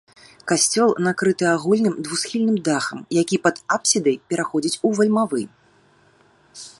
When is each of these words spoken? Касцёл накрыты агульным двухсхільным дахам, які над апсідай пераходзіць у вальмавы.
Касцёл 0.51 0.93
накрыты 1.07 1.45
агульным 1.55 1.95
двухсхільным 2.07 2.57
дахам, 2.69 2.99
які 3.21 3.37
над 3.45 3.57
апсідай 3.77 4.15
пераходзіць 4.31 4.79
у 4.89 4.95
вальмавы. 5.01 5.41